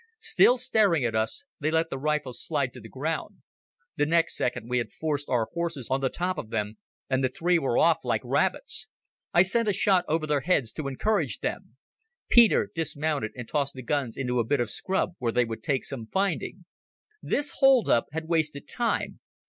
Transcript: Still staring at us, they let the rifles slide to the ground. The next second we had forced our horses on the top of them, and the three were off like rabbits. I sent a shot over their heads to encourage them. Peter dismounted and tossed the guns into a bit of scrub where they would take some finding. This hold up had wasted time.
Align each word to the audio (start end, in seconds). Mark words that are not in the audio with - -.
Still 0.23 0.57
staring 0.57 1.05
at 1.05 1.13
us, 1.15 1.43
they 1.59 1.69
let 1.69 1.91
the 1.91 1.99
rifles 1.99 2.43
slide 2.43 2.73
to 2.73 2.81
the 2.81 2.89
ground. 2.89 3.43
The 3.97 4.07
next 4.07 4.35
second 4.35 4.67
we 4.67 4.79
had 4.79 4.91
forced 4.91 5.29
our 5.29 5.45
horses 5.53 5.89
on 5.91 6.01
the 6.01 6.09
top 6.09 6.39
of 6.39 6.49
them, 6.49 6.79
and 7.07 7.23
the 7.23 7.29
three 7.29 7.59
were 7.59 7.77
off 7.77 7.99
like 8.03 8.21
rabbits. 8.25 8.87
I 9.31 9.43
sent 9.43 9.67
a 9.67 9.71
shot 9.73 10.03
over 10.07 10.25
their 10.25 10.41
heads 10.41 10.71
to 10.73 10.87
encourage 10.87 11.41
them. 11.41 11.77
Peter 12.29 12.67
dismounted 12.73 13.33
and 13.37 13.47
tossed 13.47 13.75
the 13.75 13.83
guns 13.83 14.17
into 14.17 14.39
a 14.39 14.43
bit 14.43 14.59
of 14.59 14.71
scrub 14.71 15.13
where 15.19 15.31
they 15.31 15.45
would 15.45 15.61
take 15.61 15.85
some 15.85 16.07
finding. 16.07 16.65
This 17.21 17.57
hold 17.59 17.87
up 17.87 18.07
had 18.11 18.27
wasted 18.27 18.67
time. 18.67 19.19